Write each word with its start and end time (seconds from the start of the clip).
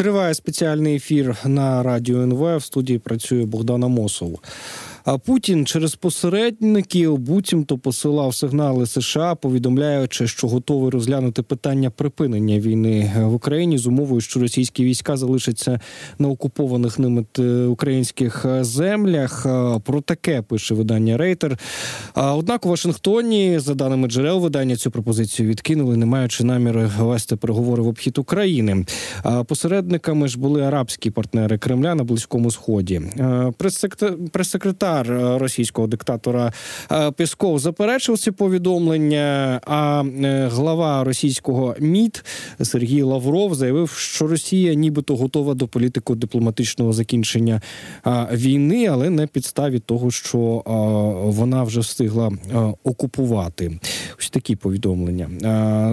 Триває 0.00 0.34
спеціальний 0.34 0.96
ефір 0.96 1.36
на 1.44 1.82
радіо 1.82 2.22
НВ. 2.22 2.56
В 2.56 2.62
студії 2.62 2.98
працює 2.98 3.44
Богдана 3.44 3.88
Мосов. 3.88 4.38
А 5.04 5.18
Путін 5.18 5.66
через 5.66 5.94
посередників 5.94 7.18
буцімто 7.18 7.78
посилав 7.78 8.34
сигнали 8.34 8.86
США, 8.86 9.34
повідомляючи, 9.34 10.26
що 10.26 10.48
готовий 10.48 10.90
розглянути 10.90 11.42
питання 11.42 11.90
припинення 11.90 12.58
війни 12.58 13.12
в 13.16 13.34
Україні 13.34 13.78
з 13.78 13.86
умовою, 13.86 14.20
що 14.20 14.40
російські 14.40 14.84
війська 14.84 15.16
залишаться 15.16 15.80
на 16.18 16.28
окупованих 16.28 16.98
ними 16.98 17.24
українських 17.66 18.46
землях. 18.60 19.46
Про 19.84 20.00
таке 20.00 20.42
пише 20.42 20.74
видання 20.74 21.16
Рейтер. 21.16 21.58
Однак 22.14 22.66
у 22.66 22.68
Вашингтоні, 22.68 23.58
за 23.58 23.74
даними 23.74 24.08
джерел 24.08 24.40
видання, 24.40 24.76
цю 24.76 24.90
пропозицію 24.90 25.48
відкинули, 25.48 25.96
не 25.96 26.06
маючи 26.06 26.44
наміри 26.44 26.90
вести 26.98 27.36
переговори 27.36 27.82
в 27.82 27.88
обхід 27.88 28.18
України. 28.18 28.84
Посередниками 29.46 30.28
ж 30.28 30.38
були 30.38 30.62
арабські 30.62 31.10
партнери 31.10 31.58
Кремля 31.58 31.94
на 31.94 32.04
близькому 32.04 32.50
сході. 32.50 33.02
Прес-секретар 34.32 34.89
секретар 34.90 35.12
е, 35.12 35.38
російського 35.38 35.86
диктатора 35.86 36.52
е, 36.92 37.10
Пісков 37.10 37.58
заперечив 37.58 38.18
ці 38.18 38.30
повідомлення. 38.30 39.60
А 39.66 40.02
е, 40.02 40.48
глава 40.52 41.04
російського 41.04 41.74
МІД 41.80 42.24
Сергій 42.62 43.02
Лавров 43.02 43.54
заявив, 43.54 43.90
що 43.90 44.26
Росія 44.26 44.74
нібито 44.74 45.16
готова 45.16 45.54
до 45.54 45.66
політико-дипломатичного 45.66 46.92
закінчення 46.92 47.60
війни, 48.32 48.86
але 48.86 49.10
не 49.10 49.26
підставі 49.26 49.78
того, 49.78 50.10
що 50.10 50.62
вона 51.24 51.62
вже 51.62 51.80
встигла 51.80 52.32
окупувати. 52.84 53.78
Ось 54.18 54.30
такі 54.30 54.56
повідомлення. 54.56 55.30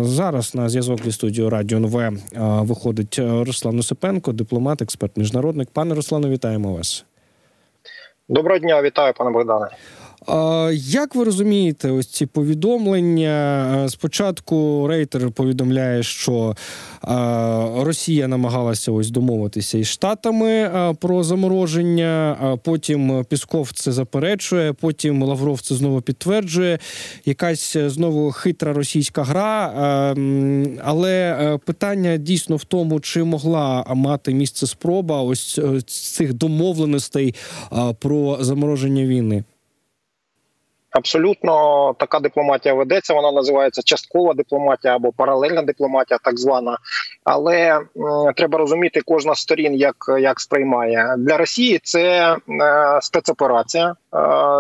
Зараз 0.04 0.56
на 0.56 0.70
зв'язок 0.70 1.00
зі 1.06 1.12
студією 1.12 1.50
Радіо 1.50 1.78
НВ 1.78 2.20
виходить 2.68 3.20
Руслан 3.20 3.80
Осипенко, 3.80 4.34
дипломат, 4.34 4.82
експерт, 4.82 5.18
міжнародник. 5.18 5.70
Пане 5.74 5.96
Руслану, 5.96 6.30
вітаємо 6.30 6.74
вас. 6.74 7.06
Доброго 8.30 8.60
дня, 8.60 8.82
вітаю, 8.82 9.14
пане 9.14 9.32
Богдане. 9.32 9.68
Як 10.74 11.16
ви 11.16 11.24
розумієте, 11.24 11.92
ось 11.92 12.08
ці 12.08 12.26
повідомлення? 12.26 13.86
Спочатку 13.90 14.88
Рейтер 14.88 15.32
повідомляє, 15.32 16.04
що 16.04 16.56
Росія 17.78 18.28
намагалася 18.28 18.92
ось 18.92 19.10
домовитися 19.10 19.78
із 19.78 19.88
штатами 19.88 20.72
про 21.00 21.24
замороження. 21.24 22.38
Потім 22.64 23.26
Пісков 23.30 23.72
це 23.74 23.92
заперечує. 23.92 24.74
Потім 24.74 25.24
Лавров 25.24 25.62
це 25.62 25.76
знову 25.76 26.02
підтверджує. 26.02 26.80
Якась 27.26 27.76
е, 27.76 27.90
знову 27.90 28.32
хитра 28.32 28.74
російська 28.74 29.24
гра. 29.24 29.74
Але 30.84 31.38
е, 31.42 31.58
питання 31.58 32.18
дійсно 32.18 32.56
в 32.56 32.64
тому, 32.64 33.00
чи 33.00 33.24
могла 33.24 33.86
мати 33.96 34.34
місце 34.34 34.68
спроба 34.68 35.22
ось 35.22 35.60
е, 35.60 35.82
цих 35.82 36.34
домовленостей 36.34 37.36
про 38.00 38.38
замороження 38.42 39.06
війни. 39.06 39.44
Абсолютно 40.92 41.94
така 42.00 42.20
дипломатія 42.20 42.74
ведеться. 42.74 43.14
Вона 43.14 43.32
називається 43.32 43.82
часткова 43.86 44.34
дипломатія 44.34 44.96
або 44.96 45.12
паралельна 45.12 45.62
дипломатія, 45.62 46.20
так 46.24 46.40
звана. 46.40 46.78
Але 47.24 47.56
е, 47.56 47.82
треба 48.36 48.58
розуміти, 48.58 49.02
кожна 49.06 49.36
з 49.36 49.40
сторін 49.40 49.74
як 49.74 49.96
як 50.20 50.40
сприймає 50.40 51.16
для 51.18 51.38
Росії. 51.38 51.80
Це 51.84 52.36
е, 52.50 53.00
спецоперація. 53.02 53.90
Е, 53.90 53.96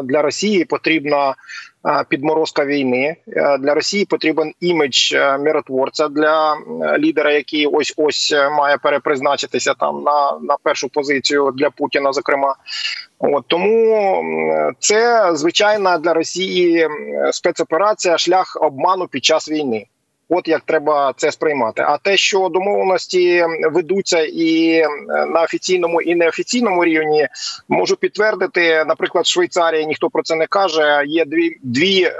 для 0.03 0.22
Росії 0.22 0.66
потрібна 0.66 1.36
підморозка 2.09 2.66
війни. 2.66 3.16
Е, 3.27 3.57
для 3.57 3.73
Росії 3.73 4.05
потрібен 4.05 4.53
імідж 4.59 5.13
е, 5.13 5.38
миротворця 5.38 6.07
для 6.07 6.53
е, 6.53 6.97
лідера, 6.97 7.31
який 7.31 7.66
ось 7.66 7.93
ось 7.97 8.33
має 8.57 8.77
перепризначитися 8.77 9.73
там 9.73 10.03
на 10.03 10.39
на 10.41 10.55
першу 10.63 10.89
позицію 10.89 11.52
для 11.55 11.69
Путіна. 11.69 12.13
Зокрема, 12.13 12.55
От 13.19 13.43
тому 13.47 14.23
це 14.80 15.31
звичайна 15.35 15.97
для 15.97 16.13
Росії 16.13 16.87
спецоперація, 17.31 18.17
шлях 18.17 18.58
обману 18.61 19.08
під 19.08 19.26
час 19.26 19.49
війни. 19.49 19.86
От 20.30 20.48
як 20.48 20.61
треба 20.61 21.14
це 21.17 21.32
сприймати. 21.32 21.83
А 21.88 21.98
те, 21.98 22.17
що 22.17 22.49
домовленості 22.49 23.45
ведуться 23.71 24.20
і 24.20 24.71
е, 24.71 24.88
на 25.10 25.42
офіційному 25.42 26.02
і 26.02 26.15
неофіційному 26.15 26.86
рівні, 26.86 27.27
можу 27.70 27.95
підтвердити, 27.95 28.86
наприклад, 28.88 29.26
в 29.26 29.27
Швейцарії 29.27 29.86
ніхто 29.86 30.10
про 30.10 30.23
це 30.23 30.36
не 30.36 30.48
каже. 30.48 31.04
Є 31.05 31.26
дві 31.26 31.58
дві 31.64 32.04
е, 32.04 32.14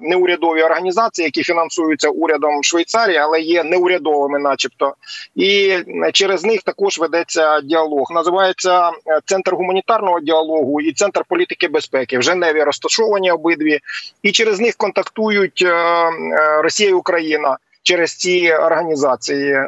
неурядові 0.00 0.62
організації, 0.62 1.24
які 1.24 1.42
фінансуються 1.42 2.08
урядом 2.08 2.62
Швейцарії, 2.62 3.18
але 3.18 3.40
є 3.40 3.64
неурядовими, 3.64 4.38
начебто, 4.38 4.94
і 5.34 5.76
через 6.12 6.44
них 6.44 6.62
також 6.62 6.98
ведеться 6.98 7.60
діалог. 7.60 8.06
Називається 8.14 8.88
е, 8.88 8.92
центр 9.24 9.54
гуманітарного 9.54 10.20
діалогу 10.20 10.80
і 10.80 10.92
центр 10.92 11.22
політики 11.28 11.68
безпеки. 11.68 12.18
В 12.18 12.22
Женеві 12.22 12.62
розташовані 12.62 13.30
обидві, 13.30 13.80
і 14.22 14.32
через 14.32 14.60
них 14.60 14.74
контактують 14.76 15.64
е, 15.66 16.10
Росія 16.62 16.90
і 16.90 16.92
Україна 16.92 17.47
через 17.88 18.16
ці 18.16 18.52
організації. 18.52 19.62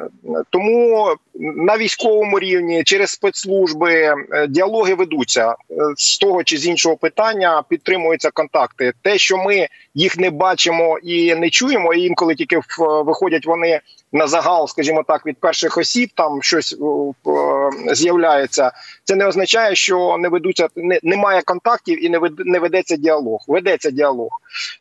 Тому 0.51 1.09
на 1.41 1.79
військовому 1.79 2.39
рівні 2.39 2.85
через 2.85 3.11
спецслужби 3.11 3.93
е, 3.93 4.47
діалоги 4.49 4.95
ведуться 4.95 5.51
е, 5.51 5.55
з 5.97 6.19
того 6.19 6.45
чи 6.45 6.57
з 6.57 6.67
іншого 6.67 6.97
питання. 6.97 7.63
Підтримуються 7.69 8.31
контакти. 8.31 8.93
Те, 9.03 9.19
що 9.19 9.37
ми 9.37 9.69
їх 9.95 10.19
не 10.19 10.31
бачимо 10.31 10.99
і 11.03 11.35
не 11.35 11.51
чуємо, 11.51 11.95
і 11.95 12.03
інколи 12.03 12.35
тільки 12.35 12.61
виходять 12.79 13.47
вони 13.47 13.81
на 14.13 14.27
загал, 14.27 14.69
скажімо 14.69 15.05
так, 15.09 15.27
від 15.27 15.39
перших 15.39 15.79
осіб 15.79 16.11
там 16.15 16.43
щось 16.43 16.73
е, 16.73 17.95
з'являється. 17.95 18.73
Це 19.05 19.17
не 19.17 19.27
означає, 19.27 19.75
що 19.75 20.17
не 20.19 20.29
ведуться 20.29 20.69
не, 20.77 21.01
немає 21.03 21.43
контактів 21.43 22.05
і 22.05 22.09
не 22.09 22.21
не 22.39 22.59
ведеться 22.59 22.97
діалог. 22.97 23.45
Ведеться 23.49 23.91
діалог. 23.91 24.31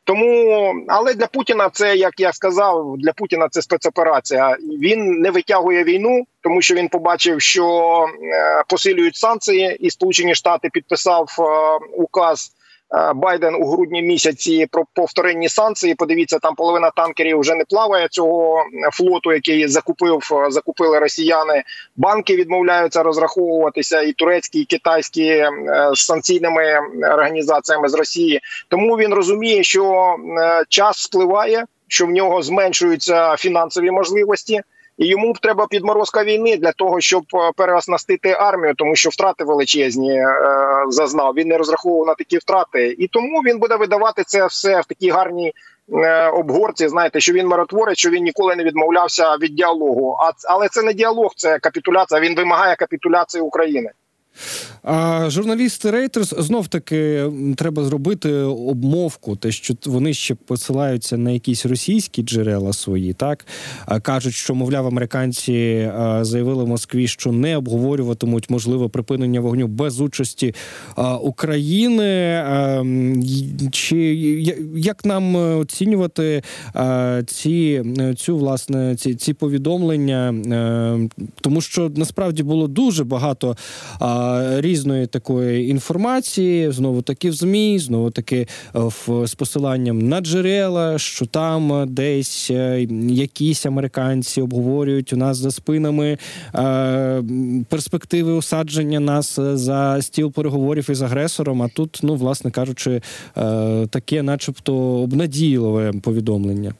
Тому, 0.04 0.74
але 0.88 1.14
для 1.14 1.28
Путіна 1.28 1.70
це 1.70 1.96
як 1.96 2.20
я 2.20 2.34
сказав, 2.34 2.96
для 2.98 3.14
Путіна 3.14 3.48
це 3.52 3.62
спецоперація. 3.62 4.58
Він 4.62 5.12
не 5.12 5.32
витягує 5.32 5.84
війну, 5.84 6.26
тому 6.50 6.62
що 6.62 6.76
він 6.76 6.88
побачив, 6.88 7.42
що 7.42 7.66
е, 8.24 8.64
посилюють 8.68 9.16
санкції, 9.16 9.78
і 9.80 9.90
Сполучені 9.90 10.36
Штати 10.36 10.70
підписав 10.74 11.30
е, 11.40 11.44
указ. 11.98 12.52
Е, 12.94 13.14
Байден 13.14 13.56
у 13.56 13.72
грудні 13.72 14.02
місяці 14.02 14.68
про 14.72 14.84
повторенні 14.94 15.50
санкції. 15.50 15.96
Подивіться, 15.96 16.40
там 16.40 16.56
половина 16.56 16.92
танкерів 16.96 17.40
вже 17.40 17.56
не 17.56 17.66
плаває 17.66 18.08
цього 18.08 18.64
флоту, 18.94 19.34
який 19.34 19.68
закупив 19.68 20.22
закупили 20.48 21.00
росіяни. 21.00 21.64
Банки 21.96 22.36
відмовляються 22.36 23.04
розраховуватися, 23.04 24.02
і 24.02 24.14
турецькі, 24.14 24.60
і 24.60 24.66
китайські 24.66 25.46
з 25.94 26.06
санкційними 26.06 26.80
організаціями 27.14 27.90
з 27.90 27.94
Росії. 27.94 28.40
Тому 28.68 28.96
він 28.96 29.14
розуміє, 29.14 29.64
що 29.64 30.16
час 30.70 30.98
спливає, 30.98 31.66
що 31.88 32.06
в 32.06 32.10
нього 32.10 32.42
зменшуються 32.42 33.36
фінансові 33.36 33.92
можливості 33.92 34.62
і 35.00 35.08
йому 35.08 35.34
треба 35.42 35.68
підморозка 35.68 36.24
війни 36.24 36.58
для 36.58 36.72
того, 36.72 37.02
щоб 37.02 37.24
е, 37.34 37.52
переоснастити 37.56 38.30
армію, 38.32 38.74
тому 38.78 38.96
що 38.96 39.10
втрати 39.10 39.44
величезні 39.44 40.14
е, 40.14 40.26
зазнав. 40.90 41.34
Він 41.34 41.48
не 41.48 41.58
розраховував 41.58 42.08
на 42.08 42.16
такі 42.16 42.38
втрати, 42.38 42.96
і 43.00 43.08
тому 43.08 43.40
він 43.40 43.60
буде 43.60 43.76
видавати 43.76 44.24
це 44.28 44.46
все 44.46 44.82
в 44.82 44.86
такій 44.86 45.10
гарній. 45.10 45.54
Е, 45.94 46.28
обгорці, 46.28 46.88
знаєте, 46.88 47.20
що 47.20 47.34
він 47.34 47.48
миротворець, 47.48 47.98
що 47.98 48.10
він 48.10 48.24
ніколи 48.24 48.56
не 48.56 48.64
відмовлявся 48.64 49.36
від 49.36 49.56
діалогу. 49.56 50.18
А 50.20 50.32
але 50.54 50.68
це 50.68 50.82
не 50.82 50.94
діалог, 50.94 51.32
це 51.36 51.60
капітуляція. 51.60 52.22
Він 52.22 52.36
вимагає 52.36 52.76
капітуляції 52.76 53.42
України. 53.42 53.92
А 54.84 55.30
журналісти 55.30 55.92
Рейтерс 55.92 56.34
знов 56.38 56.68
таки 56.68 57.26
треба 57.56 57.84
зробити 57.84 58.34
обмовку, 58.44 59.36
те, 59.36 59.52
що 59.52 59.74
вони 59.86 60.14
ще 60.14 60.36
посилаються 60.36 61.18
на 61.18 61.32
якісь 61.32 61.66
російські 61.66 62.24
джерела 62.24 62.74
свої, 62.74 63.14
так 63.14 63.46
кажуть, 64.02 64.34
що 64.34 64.56
мовляв, 64.56 64.88
американці 64.88 65.92
заявили 66.22 66.66
Москві, 66.66 67.08
що 67.08 67.32
не 67.32 67.58
обговорюватимуть 67.58 68.50
можливе 68.50 68.88
припинення 68.88 69.40
вогню 69.40 69.68
без 69.68 70.02
участі 70.02 70.56
України. 71.22 72.44
Чи 73.72 73.98
як 74.76 75.06
нам 75.06 75.36
оцінювати 75.36 76.44
ці 77.26 77.84
цю 78.18 78.38
власне 78.38 78.96
ці, 78.96 79.16
ці 79.16 79.34
повідомлення? 79.34 80.36
Тому 81.42 81.62
що 81.62 81.92
насправді 81.96 82.44
було 82.44 82.68
дуже 82.68 83.04
багато 83.04 83.58
різної 84.70 85.08
такої 85.08 85.70
інформації, 85.70 86.72
знову 86.72 87.02
таки 87.02 87.30
в 87.30 87.34
змі, 87.34 87.80
знову 87.80 88.12
таки 88.12 88.38
е, 88.38 88.48
в 88.74 89.28
з 89.28 89.36
посиланням 89.36 90.00
на 90.00 90.22
джерела, 90.22 90.98
що 90.98 91.26
там 91.26 91.86
десь 91.88 92.52
е, 92.52 92.88
якісь 93.10 93.66
американці 93.66 94.42
обговорюють 94.42 95.14
у 95.14 95.18
нас 95.18 95.38
за 95.38 95.52
спинами 95.52 96.18
е, 96.56 97.24
перспективи 97.70 98.32
осадження 98.32 99.00
нас 99.00 99.40
за 99.40 100.02
стіл 100.02 100.32
переговорів 100.32 100.90
із 100.90 101.02
агресором. 101.02 101.62
А 101.62 101.68
тут, 101.68 102.00
ну 102.04 102.16
власне 102.16 102.52
кажучи, 102.52 103.02
таке, 103.90 104.24
начебто, 104.24 104.76
обнадійливе 104.76 105.94
повідомлення. 106.02 106.74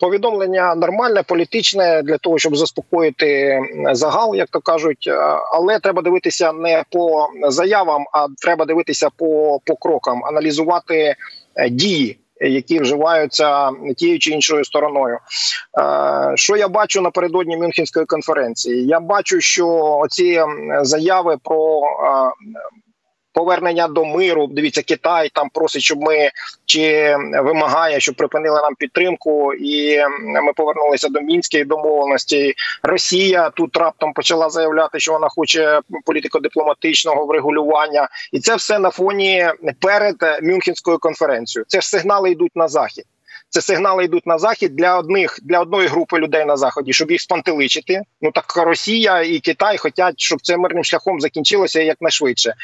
Повідомлення 0.00 0.74
нормальне, 0.74 1.22
політичне 1.22 2.02
для 2.02 2.18
того, 2.18 2.38
щоб 2.38 2.56
заспокоїти 2.56 3.60
загал, 3.92 4.34
як 4.34 4.48
то 4.48 4.60
кажуть. 4.60 5.08
Але 5.52 5.78
треба 5.78 6.02
дивитися 6.02 6.52
не 6.52 6.84
по 6.90 7.28
заявам, 7.48 8.04
а 8.12 8.26
треба 8.38 8.64
дивитися 8.64 9.08
по, 9.16 9.60
по 9.64 9.76
крокам, 9.76 10.24
аналізувати 10.24 11.16
дії 11.70 12.18
які 12.40 12.80
вживаються 12.80 13.70
тією 13.96 14.18
чи 14.18 14.30
іншою 14.30 14.64
стороною. 14.64 15.18
Що 16.34 16.56
я 16.56 16.68
бачу 16.68 17.00
напередодні 17.00 17.56
Мюнхенської 17.56 18.06
конференції? 18.06 18.86
Я 18.86 19.00
бачу, 19.00 19.40
що 19.40 20.02
ці 20.10 20.42
заяви 20.82 21.36
про 21.44 21.82
повернення 23.38 23.88
до 23.88 24.04
миру. 24.04 24.46
Дивіться, 24.46 24.82
Китай 24.82 25.30
там 25.34 25.48
просить, 25.48 25.82
щоб 25.82 25.98
ми 26.00 26.30
чи 26.64 27.16
вимагає, 27.42 28.00
щоб 28.00 28.14
припинили 28.14 28.60
нам 28.62 28.74
підтримку, 28.74 29.54
і 29.54 29.98
ми 30.20 30.52
повернулися 30.56 31.08
до 31.08 31.20
мінської 31.20 31.64
домовленості. 31.64 32.54
Росія 32.82 33.50
тут 33.50 33.76
раптом 33.76 34.12
почала 34.12 34.50
заявляти, 34.50 35.00
що 35.00 35.12
вона 35.12 35.28
хоче 35.28 35.80
політико-дипломатичного 36.06 37.26
врегулювання, 37.26 38.08
і 38.32 38.40
це 38.40 38.56
все 38.56 38.78
на 38.78 38.90
фоні 38.90 39.48
перед 39.80 40.16
Мюнхенською 40.42 40.98
конференцією. 40.98 41.64
Це 41.68 41.80
ж 41.80 41.88
сигнали 41.88 42.30
йдуть 42.30 42.56
на 42.56 42.68
захід. 42.68 43.04
Це 43.50 43.60
сигнали 43.60 44.04
йдуть 44.04 44.26
на 44.26 44.38
захід 44.38 44.76
для 44.76 44.98
одних 44.98 45.38
для 45.42 45.60
одної 45.60 45.88
групи 45.88 46.18
людей 46.18 46.44
на 46.44 46.56
заході, 46.56 46.92
щоб 46.92 47.10
їх 47.10 47.20
спантеличити. 47.20 48.02
Ну 48.20 48.30
так 48.30 48.56
Росія 48.56 49.22
і 49.22 49.38
Китай 49.38 49.78
хочуть, 49.78 50.20
щоб 50.20 50.38
це 50.42 50.56
мирним 50.56 50.84
шляхом 50.84 51.20
закінчилося 51.20 51.82
якнайшвидше. 51.82 52.54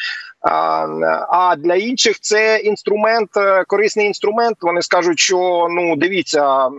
А 0.41 1.55
для 1.59 1.75
інших 1.75 2.21
це 2.21 2.59
інструмент, 2.59 3.37
е, 3.37 3.65
корисний 3.67 4.07
інструмент. 4.07 4.57
Вони 4.61 4.83
скажуть, 4.83 5.19
що 5.19 5.67
ну 5.71 5.97
дивіться, 5.97 6.67
е, 6.67 6.71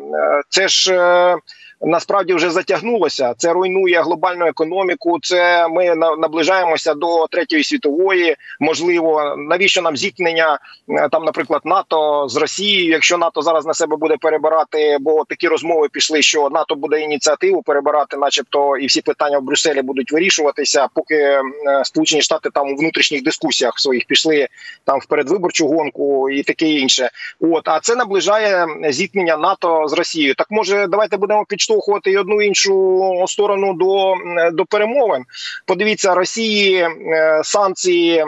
це 0.50 0.68
ж. 0.68 1.38
Насправді 1.82 2.34
вже 2.34 2.50
затягнулося. 2.50 3.34
Це 3.38 3.54
руйнує 3.54 4.02
глобальну 4.02 4.46
економіку. 4.46 5.18
Це 5.22 5.68
ми 5.68 5.96
наближаємося 5.96 6.94
до 6.94 7.28
третьої 7.28 7.64
світової. 7.64 8.36
Можливо, 8.60 9.36
навіщо 9.38 9.82
нам 9.82 9.98
зіткнення 9.98 10.60
е, 10.90 11.10
там, 11.12 11.24
наприклад, 11.24 11.62
НАТО 11.66 12.26
з 12.30 12.36
Росією, 12.36 12.90
якщо 12.90 13.18
НАТО 13.18 13.42
зараз 13.42 13.66
на 13.66 13.74
себе 13.74 13.96
буде 13.96 14.18
перебирати, 14.22 14.98
бо 15.00 15.24
такі 15.30 15.48
розмови 15.48 15.88
пішли, 15.92 16.22
що 16.22 16.50
НАТО 16.50 16.76
буде 16.76 17.02
ініціативу 17.02 17.62
перебирати, 17.62 18.18
начебто, 18.18 18.78
і 18.78 18.86
всі 18.86 19.02
питання 19.02 19.40
в 19.40 19.42
Брюсселі 19.42 19.82
будуть 19.82 20.12
вирішуватися, 20.12 20.88
поки 20.94 21.16
е, 21.16 21.42
Сполучені 21.84 22.22
Штати 22.22 22.50
там 22.54 22.74
у 22.74 22.76
внутрішніх 22.76 23.24
дискусіях 23.24 23.80
своїх 23.80 24.06
пішли 24.06 24.48
там 24.86 25.00
в 25.00 25.06
передвиборчу 25.06 25.68
гонку 25.68 26.30
і 26.30 26.44
таке 26.44 26.66
інше. 26.66 27.10
От 27.40 27.68
а 27.68 27.80
це 27.80 27.96
наближає 27.96 28.68
зіткнення 28.90 29.38
НАТО 29.38 29.88
з 29.88 29.94
Росією. 29.94 30.36
Так 30.36 30.48
може, 30.50 30.88
давайте 30.88 31.18
будемо 31.18 31.46
підштовхувати 31.46 31.65
підштовхувати 31.66 32.12
і 32.12 32.18
одну 32.18 32.42
іншу 32.42 33.24
сторону 33.28 33.74
до 33.74 34.14
до 34.54 34.66
перемовин. 34.66 35.24
Подивіться 35.66 36.16
Росії 36.16 36.76
е, 36.78 37.42
санкції 37.44 38.24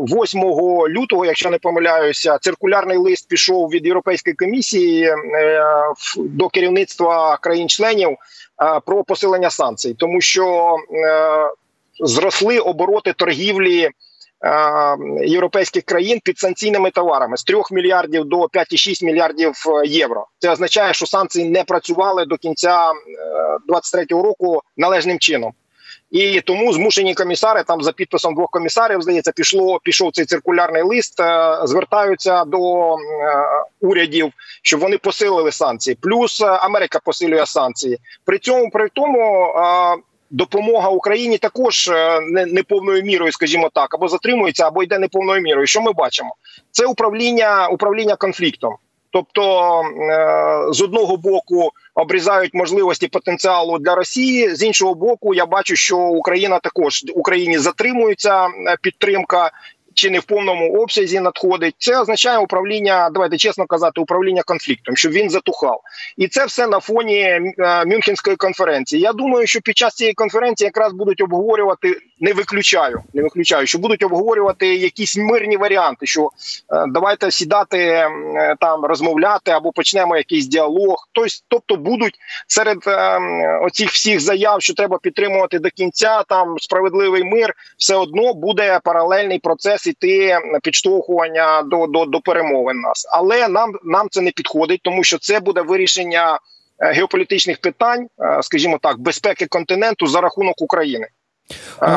8 0.00 0.40
е, 0.40 0.44
лютого, 0.88 1.26
якщо 1.26 1.50
не 1.50 1.58
помиляюся, 1.58 2.38
циркулярний 2.38 2.96
лист 2.96 3.28
пішов 3.28 3.68
від 3.68 3.86
Європейської 3.86 4.36
комісії 4.36 5.04
е, 5.04 5.16
до 6.16 6.48
керівництва 6.48 7.36
країн-членів 7.36 8.16
про 8.86 9.04
посилення 9.04 9.50
санкцій, 9.50 9.94
тому 9.98 10.20
що 10.20 10.76
зросли 12.00 12.58
обороти 12.58 13.12
торгівлі. 13.12 13.88
Е, 14.44 14.96
європейських 15.26 15.84
країн 15.84 16.20
під 16.24 16.38
санкційними 16.38 16.90
товарами 16.90 17.36
з 17.36 17.44
3 17.44 17.62
мільярдів 17.70 18.24
до 18.24 18.36
5,6 18.36 19.04
мільярдів 19.04 19.54
е, 19.66 19.86
євро. 19.86 20.26
Це 20.38 20.50
означає, 20.50 20.94
що 20.94 21.06
санкції 21.06 21.50
не 21.50 21.64
працювали 21.64 22.24
до 22.24 22.36
кінця 22.36 22.92
2023 23.68 24.06
е, 24.10 24.22
року 24.22 24.62
належним 24.76 25.18
чином. 25.18 25.52
І 26.10 26.40
тому 26.40 26.72
змушені 26.72 27.14
комісари 27.14 27.62
там 27.62 27.82
за 27.82 27.92
підписом 27.92 28.34
двох 28.34 28.50
комісарів 28.50 29.02
здається, 29.02 29.32
пішло 29.32 29.80
пішов 29.84 30.12
цей 30.12 30.24
циркулярний 30.24 30.82
лист. 30.82 31.20
Звертаються 31.64 32.44
до 32.44 32.96
урядів, 33.80 34.32
щоб 34.62 34.80
вони 34.80 34.98
посилили 34.98 35.52
санкції. 35.52 35.98
Плюс 36.00 36.40
Америка 36.40 37.00
посилює 37.04 37.46
санкції. 37.46 37.98
При 38.24 38.38
цьому 38.38 38.70
при 38.70 38.88
тому 38.88 39.54
допомога 40.30 40.88
Україні 40.88 41.38
також 41.38 41.88
неповною 41.88 42.32
не, 42.32 42.46
не 42.46 42.62
повною 42.62 43.02
мірою, 43.02 43.32
скажімо 43.32 43.70
так, 43.74 43.94
або 43.94 44.08
затримується, 44.08 44.66
або 44.66 44.82
йде 44.82 44.98
не 44.98 45.08
повною 45.08 45.42
мірою. 45.42 45.66
Що 45.66 45.80
ми 45.80 45.92
бачимо? 45.92 46.34
Це 46.70 46.86
управління 46.86 47.68
управління 47.68 48.16
конфліктом. 48.16 48.76
Тобто 49.12 49.82
е, 49.82 50.72
з 50.72 50.82
одного 50.82 51.16
боку 51.16 51.70
обрізають 51.94 52.54
можливості 52.54 53.08
потенціалу 53.08 53.78
для 53.78 53.94
Росії 53.94 54.54
з 54.54 54.62
іншого 54.62 54.94
боку, 54.94 55.34
я 55.34 55.46
бачу, 55.46 55.76
що 55.76 55.98
Україна 55.98 56.58
також 56.58 57.04
Україні 57.14 57.58
затримується 57.58 58.46
е, 58.46 58.76
підтримка 58.82 59.50
чи 59.94 60.10
не 60.10 60.18
в 60.18 60.24
повному 60.24 60.82
обсязі 60.82 61.20
надходить. 61.20 61.74
Це 61.78 62.00
означає 62.00 62.38
управління. 62.38 63.10
Давайте 63.12 63.36
чесно 63.36 63.66
казати, 63.66 64.00
управління 64.00 64.42
конфліктом, 64.42 64.96
щоб 64.96 65.12
він 65.12 65.30
затухав, 65.30 65.80
і 66.16 66.28
це 66.28 66.44
все 66.44 66.66
на 66.66 66.80
фоні 66.80 67.18
е, 67.18 67.84
Мюнхенської 67.86 68.36
конференції. 68.36 69.02
Я 69.02 69.12
думаю, 69.12 69.46
що 69.46 69.60
під 69.60 69.76
час 69.76 69.94
цієї 69.94 70.14
конференції 70.14 70.66
якраз 70.66 70.92
будуть 70.92 71.20
обговорювати. 71.20 71.96
Не 72.20 72.32
виключаю, 72.32 73.02
не 73.14 73.22
виключаю, 73.22 73.66
що 73.66 73.78
будуть 73.78 74.02
обговорювати 74.02 74.76
якісь 74.76 75.16
мирні 75.16 75.56
варіанти. 75.56 76.06
Що 76.06 76.22
е, 76.22 76.84
давайте 76.88 77.30
сідати 77.30 77.78
е, 77.78 78.10
там, 78.60 78.84
розмовляти 78.84 79.50
або 79.50 79.72
почнемо 79.72 80.16
якийсь 80.16 80.46
діалог. 80.46 81.08
Тобто, 81.48 81.76
будуть 81.76 82.14
серед 82.46 82.78
оцих 83.62 83.90
всіх 83.90 84.20
заяв, 84.20 84.62
що 84.62 84.74
треба 84.74 84.98
підтримувати 84.98 85.58
до 85.58 85.70
кінця. 85.70 86.22
Там 86.28 86.58
справедливий 86.58 87.24
мир, 87.24 87.54
все 87.78 87.94
одно 87.94 88.34
буде 88.34 88.80
паралельний 88.84 89.38
процес 89.38 89.79
іти 89.86 90.38
підштовхування 90.62 91.62
до 91.62 91.86
до, 91.86 92.04
до 92.04 92.20
перемовин 92.20 92.80
нас, 92.80 93.06
але 93.10 93.48
нам 93.48 93.72
нам 93.84 94.08
це 94.10 94.20
не 94.20 94.30
підходить, 94.30 94.80
тому 94.82 95.04
що 95.04 95.18
це 95.18 95.40
буде 95.40 95.62
вирішення 95.62 96.38
е, 96.78 96.92
геополітичних 96.92 97.58
питань, 97.60 98.06
е, 98.20 98.42
скажімо 98.42 98.78
так, 98.82 98.98
безпеки 98.98 99.46
континенту 99.46 100.06
за 100.06 100.20
рахунок 100.20 100.62
України. 100.62 101.08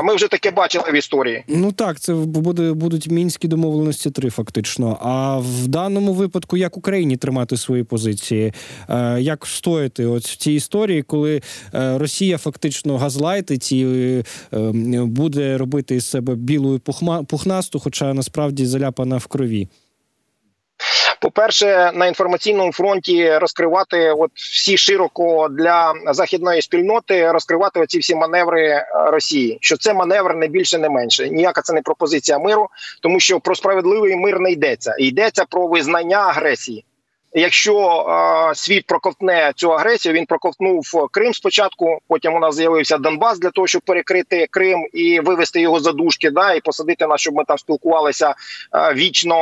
Ми 0.03 0.15
вже 0.15 0.27
таке 0.27 0.51
бачили 0.51 0.91
в 0.91 0.95
історії. 0.95 1.44
Ну 1.47 1.71
так, 1.71 2.00
це 2.00 2.13
буде 2.13 2.73
будуть 2.73 3.07
мінські 3.07 3.47
домовленості 3.47 4.11
три, 4.11 4.29
фактично. 4.29 4.97
А 5.01 5.38
в 5.38 5.67
даному 5.67 6.13
випадку, 6.13 6.57
як 6.57 6.77
Україні 6.77 7.17
тримати 7.17 7.57
свої 7.57 7.83
позиції, 7.83 8.53
е, 8.89 9.21
як 9.21 9.45
стояти 9.45 10.05
от 10.05 10.23
в 10.23 10.35
цій 10.35 10.51
історії, 10.51 11.01
коли 11.01 11.41
е, 11.73 11.97
Росія 11.97 12.38
фактично 12.38 12.97
газлайтить 12.97 13.71
і 13.71 13.85
е, 14.53 14.73
буде 15.03 15.57
робити 15.57 15.95
із 15.95 16.05
себе 16.05 16.36
білою 16.36 16.79
пухнасту, 17.27 17.79
хоча 17.79 18.13
насправді 18.13 18.65
заляпана 18.65 19.17
в 19.17 19.27
крові. 19.27 19.67
По 21.19 21.31
перше, 21.31 21.91
на 21.93 22.07
інформаційному 22.07 22.71
фронті 22.71 23.37
розкривати 23.37 24.11
от 24.11 24.31
всі 24.33 24.77
широко 24.77 25.47
для 25.49 25.93
західної 26.11 26.61
спільноти 26.61 27.31
розкривати 27.31 27.79
оці 27.79 27.99
всі 27.99 28.15
маневри 28.15 28.67
е, 28.67 28.85
Росії. 28.93 29.57
Що 29.61 29.77
це 29.77 29.93
маневр 29.93 30.35
не 30.35 30.47
більше, 30.47 30.77
не 30.77 30.89
менше. 30.89 31.29
Ніяка 31.29 31.61
це 31.61 31.73
не 31.73 31.81
пропозиція 31.81 32.39
миру, 32.39 32.69
тому 33.01 33.19
що 33.19 33.39
про 33.39 33.55
справедливий 33.55 34.15
мир 34.15 34.39
не 34.39 34.51
йдеться. 34.51 34.95
Йдеться 34.99 35.45
про 35.49 35.67
визнання 35.67 36.17
агресії. 36.17 36.85
Якщо 37.35 38.05
е, 38.51 38.55
світ 38.55 38.85
проковтне 38.87 39.51
цю 39.55 39.73
агресію, 39.73 40.13
він 40.13 40.25
проковтнув 40.25 41.09
Крим 41.11 41.33
спочатку. 41.33 41.99
Потім 42.07 42.33
у 42.33 42.39
нас 42.39 42.55
з'явився 42.55 42.97
Донбас 42.97 43.39
для 43.39 43.49
того, 43.49 43.67
щоб 43.67 43.81
перекрити 43.81 44.47
Крим 44.51 44.87
і 44.93 45.19
вивести 45.19 45.61
його 45.61 45.79
за 45.79 45.91
дужки, 45.91 46.29
да 46.29 46.53
і 46.53 46.59
посадити 46.59 47.07
нас, 47.07 47.21
щоб 47.21 47.35
ми 47.35 47.43
там 47.47 47.57
спілкувалися 47.57 48.29
е, 48.29 48.93
вічно 48.93 49.35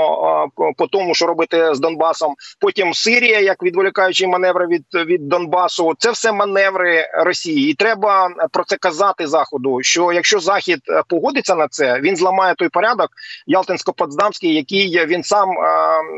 е, 0.60 0.74
по 0.78 0.88
тому, 0.88 1.16
що 1.16 1.26
робити 1.28 1.76
з 1.76 1.80
Донбасом. 1.80 2.36
Потім 2.60 2.94
Сирія, 2.94 3.40
як 3.40 3.64
відволікаючий 3.64 4.28
маневр 4.28 4.68
від 4.68 4.84
від 4.94 5.30
Донбасу, 5.30 5.94
це 5.98 6.12
все 6.12 6.32
маневри 6.32 7.10
Росії, 7.14 7.72
і 7.72 7.74
треба 7.74 8.30
про 8.52 8.64
це 8.64 8.78
казати 8.78 9.28
Заходу. 9.28 9.78
Що 9.82 10.12
якщо 10.12 10.40
Захід 10.40 10.80
погодиться 11.08 11.56
на 11.56 11.68
це, 11.68 12.00
він 12.00 12.16
зламає 12.16 12.56
той 12.56 12.70
порядок 12.70 13.10
Ялтинсько-Потсдамський, 13.48 14.48
який 14.48 15.06
він 15.06 15.24
сам 15.24 15.50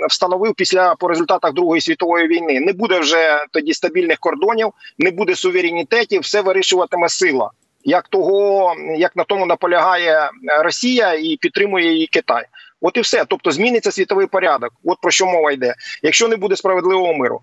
встановив 0.10 0.54
після 0.54 0.96
по 0.96 1.08
результатах 1.08 1.54
Другої 1.64 1.82
світової 1.82 2.28
війни. 2.28 2.60
Не 2.60 2.74
буде 2.74 3.00
вже 3.00 3.46
тоді 3.52 3.74
стабільних 3.74 4.20
кордонів, 4.20 4.72
не 4.98 5.12
буде 5.12 5.36
суверенітетів, 5.36 6.22
все 6.22 6.42
вирішуватиме 6.42 7.10
сила. 7.10 7.52
Як 7.84 8.08
того, 8.08 8.74
як 8.98 9.16
на 9.16 9.24
тому 9.24 9.46
наполягає 9.46 10.30
Росія 10.64 11.14
і 11.14 11.38
підтримує 11.42 11.94
її 11.94 12.08
Китай, 12.08 12.46
от 12.82 12.98
і 12.98 13.02
все. 13.02 13.26
Тобто 13.28 13.52
зміниться 13.52 13.92
світовий 13.92 14.28
порядок. 14.28 14.70
От 14.84 14.98
про 15.02 15.12
що 15.12 15.26
мова 15.26 15.52
йде, 15.52 15.76
якщо 16.02 16.28
не 16.28 16.36
буде 16.36 16.56
справедливого 16.56 17.14
миру. 17.14 17.42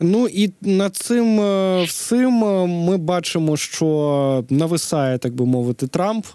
Ну 0.00 0.28
і 0.28 0.52
над 0.60 0.96
цим 0.96 1.40
е, 1.40 1.84
всім 1.84 2.44
е, 2.44 2.66
ми 2.66 2.96
бачимо, 2.96 3.56
що 3.56 4.44
нависає, 4.50 5.18
так 5.18 5.34
би 5.34 5.46
мовити, 5.46 5.86
Трамп, 5.86 6.26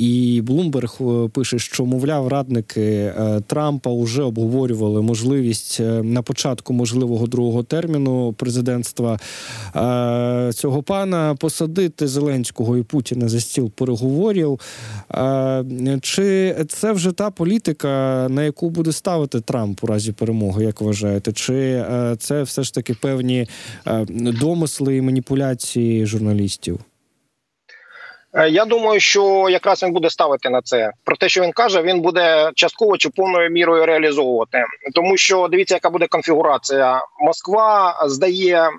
І 0.00 0.42
Блумберг 0.44 0.98
пише, 1.32 1.58
що 1.58 1.84
мовляв, 1.84 2.28
радники 2.28 3.12
Трампа 3.46 3.94
вже 3.94 4.22
обговорювали 4.22 5.02
можливість 5.02 5.80
на 6.02 6.22
початку 6.22 6.72
можливого 6.72 7.26
другого 7.26 7.62
терміну 7.62 8.32
президентства 8.32 9.18
цього 10.52 10.82
пана 10.82 11.34
посадити 11.34 12.08
Зеленського 12.08 12.76
і 12.76 12.82
Путіна 12.82 13.28
за 13.28 13.40
стіл 13.40 13.70
переговорів. 13.70 14.60
Чи 16.02 16.56
це 16.68 16.92
вже 16.92 17.12
та 17.12 17.30
політика, 17.30 18.26
на 18.30 18.42
яку 18.44 18.70
буде 18.70 18.92
ставити 18.92 19.40
Трамп 19.40 19.84
у 19.84 19.86
разі 19.86 20.12
перемоги, 20.12 20.64
як 20.64 20.80
вважаєте? 20.80 21.32
Чи 21.32 21.84
це 22.18 22.42
все 22.42 22.62
ж 22.62 22.74
таки 22.74 22.94
певні 22.94 23.46
домисли 24.16 24.96
і 24.96 25.00
маніпуляції 25.00 26.06
журналістів? 26.06 26.80
Е, 28.34 28.48
я 28.48 28.64
думаю, 28.64 29.00
що 29.00 29.48
якраз 29.50 29.82
він 29.82 29.92
буде 29.92 30.10
ставити 30.10 30.50
на 30.50 30.62
це. 30.62 30.92
Про 31.04 31.16
те, 31.16 31.28
що 31.28 31.42
він 31.42 31.52
каже, 31.52 31.82
він 31.82 32.00
буде 32.00 32.50
частково 32.54 32.96
чи 32.96 33.08
повною 33.08 33.50
мірою 33.50 33.86
реалізовувати, 33.86 34.64
тому 34.94 35.16
що 35.16 35.48
дивіться, 35.48 35.74
яка 35.74 35.90
буде 35.90 36.06
конфігурація. 36.06 37.02
Москва 37.20 37.98
здає 38.06 38.62
е, 38.62 38.70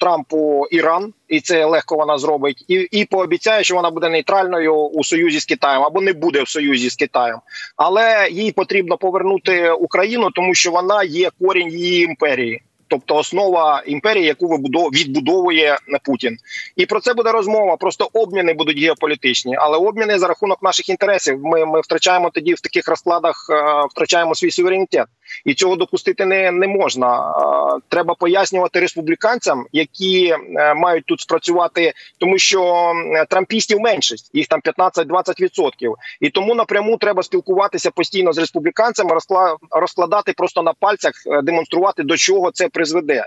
Трампу 0.00 0.66
Іран, 0.70 1.12
і 1.28 1.40
це 1.40 1.64
легко 1.64 1.96
вона 1.96 2.18
зробить, 2.18 2.64
і 2.68 2.74
і 2.74 3.04
пообіцяє, 3.04 3.64
що 3.64 3.74
вона 3.74 3.90
буде 3.90 4.08
нейтральною 4.08 4.74
у 4.74 5.04
союзі 5.04 5.40
з 5.40 5.44
Китаєм 5.44 5.82
або 5.82 6.00
не 6.00 6.12
буде 6.12 6.42
в 6.42 6.48
союзі 6.48 6.90
з 6.90 6.96
Китаєм, 6.96 7.40
але 7.76 8.28
їй 8.30 8.52
потрібно 8.52 8.96
повернути 8.96 9.70
Україну, 9.70 10.30
тому 10.30 10.54
що 10.54 10.70
вона 10.70 11.02
є 11.02 11.30
корінь 11.40 11.68
її 11.68 12.04
імперії 12.04 12.62
тобто 12.92 13.16
основа 13.16 13.82
імперії, 13.86 14.26
яку 14.26 14.48
відбудовує 14.92 15.78
Путін, 16.04 16.36
і 16.76 16.86
про 16.86 17.00
це 17.00 17.14
буде 17.14 17.32
розмова. 17.32 17.76
Просто 17.76 18.08
обміни 18.12 18.52
будуть 18.52 18.78
геополітичні, 18.78 19.56
але 19.58 19.78
обміни 19.78 20.18
за 20.18 20.26
рахунок 20.26 20.62
наших 20.62 20.88
інтересів. 20.88 21.40
Ми 21.42 21.66
ми 21.66 21.80
втрачаємо 21.80 22.30
тоді 22.30 22.54
в 22.54 22.60
таких 22.60 22.88
розкладах, 22.88 23.46
е, 23.50 23.86
втрачаємо 23.90 24.34
свій 24.34 24.50
суверенітет 24.50 25.06
і 25.44 25.54
цього 25.54 25.76
допустити 25.76 26.26
не 26.26 26.50
не 26.50 26.68
можна. 26.68 27.34
Треба 27.88 28.14
пояснювати 28.14 28.80
республіканцям, 28.80 29.66
які 29.72 30.26
е, 30.26 30.74
мають 30.74 31.04
тут 31.04 31.20
спрацювати, 31.20 31.92
тому 32.18 32.38
що 32.38 32.92
трампістів 33.28 33.80
меншість, 33.80 34.30
їх 34.32 34.46
там 34.46 34.60
15-20%. 34.60 35.94
І 36.20 36.30
тому 36.30 36.54
напряму 36.54 36.96
треба 36.96 37.22
спілкуватися 37.22 37.90
постійно 37.90 38.32
з 38.32 38.38
республіканцями, 38.38 39.18
розкладати 39.70 40.32
просто 40.32 40.62
на 40.62 40.72
пальцях, 40.72 41.12
е, 41.26 41.42
демонструвати 41.42 42.02
до 42.02 42.16
чого 42.16 42.50
це 42.50 42.68
призведе. 42.68 43.26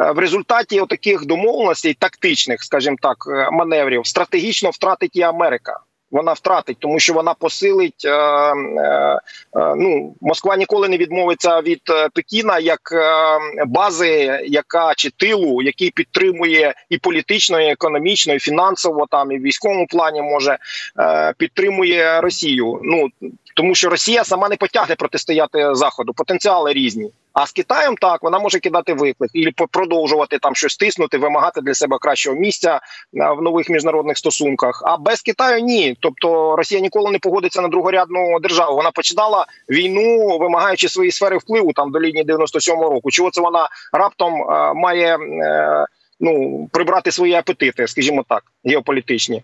Е, 0.00 0.12
в 0.12 0.18
результаті 0.18 0.82
таких 0.88 1.26
домовленостей, 1.26 1.94
тактичних, 1.94 2.62
скажімо 2.62 2.96
так, 3.02 3.16
маневрів, 3.52 4.06
стратегічно 4.06 4.70
втратить 4.70 5.16
і 5.16 5.22
Америка 5.22 5.80
вона 6.10 6.32
втратить, 6.32 6.76
тому 6.78 7.00
що 7.00 7.12
вона 7.14 7.34
посилить. 7.34 8.04
Е, 8.04 8.10
е, 8.10 9.20
е, 9.56 9.74
ну 9.76 10.14
Москва 10.20 10.56
ніколи 10.56 10.88
не 10.88 10.96
відмовиться 10.96 11.60
від 11.60 11.82
е, 11.90 12.08
Пекіна 12.14 12.58
як 12.58 12.80
е, 12.92 13.38
бази, 13.66 14.40
яка 14.46 14.92
чи 14.96 15.10
тилу, 15.10 15.62
який 15.62 15.90
підтримує 15.90 16.74
і 16.90 16.98
політично, 16.98 17.60
і 17.60 17.66
економічно, 17.66 18.34
і 18.34 18.38
фінансово 18.38 19.06
там 19.10 19.32
і 19.32 19.38
в 19.38 19.42
військовому 19.42 19.86
плані 19.86 20.22
може 20.22 20.58
е, 20.98 21.32
підтримує 21.38 22.20
Росію. 22.20 22.80
Ну 22.82 23.08
тому 23.56 23.74
що 23.74 23.88
Росія 23.88 24.24
сама 24.24 24.48
не 24.48 24.56
потягне 24.56 24.94
протистояти 24.94 25.74
заходу. 25.74 26.12
Потенціали 26.12 26.72
різні. 26.72 27.10
А 27.32 27.46
з 27.46 27.52
Китаєм 27.52 27.96
так 27.96 28.22
вона 28.22 28.38
може 28.38 28.58
кидати 28.58 28.94
виклик 28.94 29.30
і 29.34 29.50
продовжувати 29.70 30.38
там 30.38 30.54
щось 30.54 30.76
тиснути, 30.76 31.18
вимагати 31.18 31.60
для 31.60 31.74
себе 31.74 31.98
кращого 32.00 32.36
місця 32.36 32.80
в 33.12 33.42
нових 33.42 33.68
міжнародних 33.68 34.18
стосунках. 34.18 34.82
А 34.86 34.96
без 34.96 35.22
Китаю 35.22 35.60
ні. 35.60 35.96
Тобто 36.00 36.56
Росія 36.56 36.80
ніколи 36.80 37.10
не 37.10 37.18
погодиться 37.18 37.62
на 37.62 37.68
другорядну 37.68 38.40
державу. 38.40 38.76
Вона 38.76 38.90
починала 38.90 39.46
війну, 39.68 40.38
вимагаючи 40.38 40.88
свої 40.88 41.12
сфери 41.12 41.38
впливу 41.38 41.72
там 41.72 41.90
до 41.90 42.00
лінії 42.00 42.24
97-го 42.24 42.90
року. 42.90 43.10
Чого 43.10 43.30
це 43.30 43.40
вона 43.40 43.68
раптом 43.92 44.32
має 44.74 45.16
е, 45.16 45.86
ну 46.20 46.68
прибрати 46.72 47.12
свої 47.12 47.34
апетити, 47.34 47.86
скажімо 47.86 48.24
так, 48.28 48.42
геополітичні. 48.64 49.42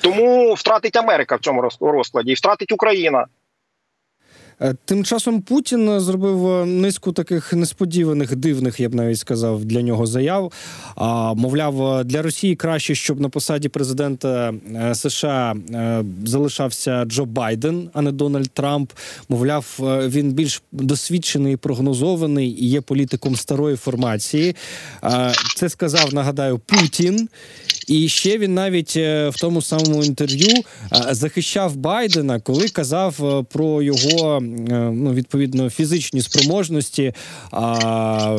Тому 0.00 0.54
втратить 0.54 0.96
Америка 0.96 1.36
в 1.36 1.40
цьому 1.40 1.70
розкладі 1.80 2.30
і 2.30 2.34
втратить 2.34 2.72
Україна. 2.72 3.26
Е, 4.60 4.74
тим 4.84 5.04
часом 5.04 5.42
Путін 5.42 6.00
зробив 6.00 6.46
е, 6.46 6.66
низку 6.66 7.12
таких 7.12 7.52
несподіваних 7.52 8.36
дивних, 8.36 8.80
я 8.80 8.88
б 8.88 8.94
навіть 8.94 9.18
сказав, 9.18 9.64
для 9.64 9.82
нього 9.82 10.06
заяв. 10.06 10.52
А 10.94 11.34
мовляв, 11.34 12.04
для 12.04 12.22
Росії 12.22 12.56
краще, 12.56 12.94
щоб 12.94 13.20
на 13.20 13.28
посаді 13.28 13.68
президента 13.68 14.54
е, 14.74 14.94
США 14.94 15.54
залишався 16.24 17.04
Джо 17.04 17.24
Байден, 17.24 17.90
а 17.92 18.02
не 18.02 18.12
Дональд 18.12 18.50
Трамп. 18.50 18.92
Мовляв, 19.28 19.76
він 20.08 20.32
більш 20.32 20.62
досвідчений, 20.72 21.56
прогнозований 21.56 22.48
і 22.48 22.68
є 22.68 22.80
політиком 22.80 23.36
старої 23.36 23.76
формації. 23.76 24.56
Це 25.56 25.68
сказав, 25.68 26.14
нагадаю, 26.14 26.58
Путін. 26.58 27.28
І 27.88 28.08
ще 28.08 28.38
він 28.38 28.54
навіть 28.54 28.96
в 28.96 29.34
тому 29.40 29.62
самому 29.62 30.04
інтерв'ю 30.04 30.62
захищав 31.10 31.76
Байдена, 31.76 32.40
коли 32.40 32.68
казав 32.68 33.44
про 33.50 33.82
його 33.82 34.42
Е, 34.45 34.45
ну, 34.92 35.12
відповідно 35.12 35.70
фізичні 35.70 36.22
спроможності 36.22 37.12
а, 37.50 38.38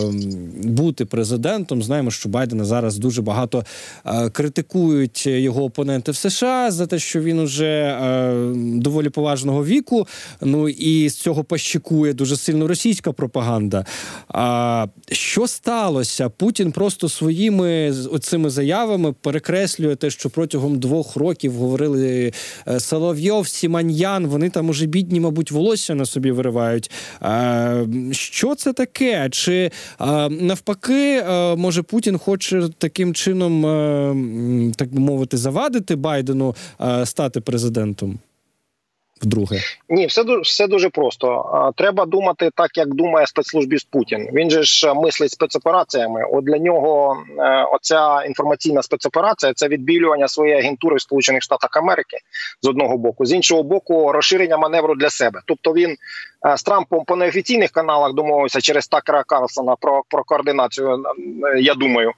бути 0.64 1.06
президентом. 1.06 1.84
Знаємо, 1.84 2.12
що 2.12 2.30
Байдена 2.30 2.66
зараз 2.66 2.98
дуже 2.98 3.22
багато 3.22 3.66
е, 4.06 4.30
критикують 4.30 5.28
його 5.28 5.64
опоненти 5.64 6.12
в 6.12 6.16
США 6.16 6.72
за 6.72 6.88
те, 6.88 7.00
що 7.00 7.22
він 7.22 7.40
уже 7.40 7.66
е, 7.66 8.34
доволі 8.56 9.10
поважного 9.10 9.66
віку. 9.66 10.08
Ну 10.42 10.70
і 10.70 11.10
з 11.10 11.16
цього 11.16 11.44
пощикує 11.44 12.14
дуже 12.14 12.38
сильно 12.38 12.68
російська 12.68 13.12
пропаганда. 13.12 13.86
А 14.28 14.88
що 15.12 15.48
сталося? 15.48 16.30
Путін 16.30 16.72
просто 16.72 17.10
своїми 17.10 17.90
оцими 18.12 18.50
заявами 18.50 19.14
перекреслює 19.22 19.96
те, 19.96 20.10
що 20.10 20.30
протягом 20.30 20.80
двох 20.80 21.16
років 21.16 21.54
говорили 21.54 22.34
Соловйов, 22.80 23.48
Сіманьян. 23.48 24.28
Вони 24.28 24.50
там 24.50 24.70
уже 24.70 24.86
бідні, 24.86 25.20
мабуть, 25.20 25.52
волосся 25.52 25.96
на 25.98 26.06
собі 26.06 26.32
виривають. 26.32 26.92
Що 28.12 28.56
це 28.56 28.74
таке? 28.74 29.30
Чи 29.32 29.72
навпаки, 30.30 31.24
може 31.58 31.82
Путін 31.82 32.18
хоче 32.18 32.70
таким 32.78 33.14
чином, 33.14 33.62
так 34.76 34.94
би 34.94 35.00
мовити, 35.00 35.38
завадити 35.38 35.96
Байдену 35.96 36.56
стати 37.06 37.42
президентом? 37.42 38.20
Вдруге, 39.22 39.60
ні, 39.90 40.06
все 40.06 40.24
все 40.42 40.68
дуже 40.68 40.90
просто. 40.90 41.74
Треба 41.78 42.06
думати 42.06 42.50
так, 42.56 42.78
як 42.78 42.94
думає 42.94 43.28
спецслужбіст 43.28 43.88
Путін. 43.92 44.30
Він 44.34 44.50
же 44.50 44.64
ж 44.64 44.94
мислить 44.94 45.32
спецопераціями. 45.32 46.26
От 46.32 46.46
для 46.46 46.58
нього 46.58 47.18
е, 47.40 47.64
оця 47.64 48.24
інформаційна 48.28 48.84
спецоперація 48.84 49.54
це 49.54 49.68
відбілювання 49.68 50.28
своєї 50.28 50.60
агентури 50.60 50.96
в 50.96 51.02
Сполучених 51.02 51.44
Штатах 51.44 51.70
Америки 51.78 52.18
з 52.62 52.68
одного 52.68 52.98
боку, 52.98 53.26
з 53.26 53.34
іншого 53.34 53.64
боку, 53.64 54.12
розширення 54.12 54.58
маневру 54.58 54.96
для 54.96 55.10
себе. 55.10 55.42
Тобто 55.46 55.74
він 55.74 55.98
е, 56.46 56.58
з 56.58 56.64
Трампом 56.64 57.06
по 57.06 57.16
неофіційних 57.16 57.72
каналах 57.72 58.14
домовився 58.14 58.62
через 58.62 58.88
Такера 58.88 59.24
Карлсона 59.24 59.76
про 59.76 60.04
про 60.10 60.24
координацію. 60.24 61.04
Е, 61.56 61.60
я 61.62 61.74
думаю, 61.74 62.12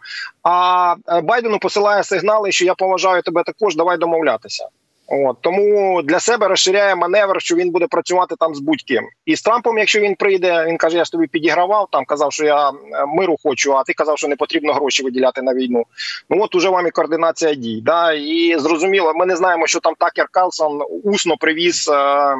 а 0.43 0.95
Байдену 1.23 1.59
посилає 1.59 2.03
сигнали, 2.03 2.51
що 2.51 2.65
я 2.65 2.75
поважаю 2.75 3.21
тебе 3.21 3.43
також. 3.43 3.75
Давай 3.75 3.97
домовлятися. 3.97 4.67
От 5.11 5.37
тому 5.41 6.01
для 6.01 6.19
себе 6.19 6.47
розширяє 6.47 6.95
маневр, 6.95 7.41
що 7.41 7.55
він 7.55 7.71
буде 7.71 7.87
працювати 7.87 8.35
там 8.39 8.55
з 8.55 8.59
будь-ким. 8.59 9.03
І 9.25 9.35
з 9.35 9.41
Трампом, 9.41 9.77
якщо 9.77 9.99
він 9.99 10.15
прийде, 10.15 10.65
він 10.67 10.77
каже: 10.77 10.97
Я 10.97 11.03
ж 11.03 11.11
тобі 11.11 11.27
підігравав, 11.27 11.87
там 11.91 12.05
казав, 12.05 12.33
що 12.33 12.45
я 12.45 12.69
е, 12.69 12.73
миру 13.07 13.35
хочу, 13.43 13.73
а 13.73 13.83
ти 13.83 13.93
казав, 13.93 14.17
що 14.17 14.27
не 14.27 14.35
потрібно 14.35 14.73
гроші 14.73 15.03
виділяти 15.03 15.41
на 15.41 15.53
війну. 15.53 15.83
Ну 16.29 16.43
от 16.43 16.55
уже 16.55 16.69
вам 16.69 16.87
і 16.87 16.91
координація 16.91 17.53
дій. 17.53 17.81
Да? 17.85 18.13
І 18.13 18.55
зрозуміло, 18.59 19.13
ми 19.15 19.25
не 19.25 19.35
знаємо, 19.35 19.67
що 19.67 19.79
там 19.79 19.93
Такер 19.99 20.27
Карлсон 20.31 20.81
усно 21.03 21.37
привіз 21.37 21.89
е, 21.89 21.93
е, 21.93 22.35